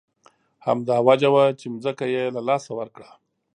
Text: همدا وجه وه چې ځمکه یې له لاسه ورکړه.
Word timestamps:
همدا 0.67 0.95
وجه 1.07 1.29
وه 1.33 1.45
چې 1.59 1.67
ځمکه 1.83 2.05
یې 2.13 2.23
له 2.35 2.41
لاسه 2.49 2.71
ورکړه. 2.79 3.09